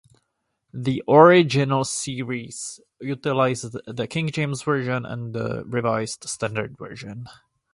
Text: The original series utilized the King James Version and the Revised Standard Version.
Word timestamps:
The 0.73 1.03
original 1.07 1.83
series 1.83 2.79
utilized 3.01 3.71
the 3.85 4.07
King 4.07 4.31
James 4.31 4.63
Version 4.63 5.05
and 5.05 5.31
the 5.35 5.63
Revised 5.67 6.23
Standard 6.27 6.75
Version. 6.75 7.27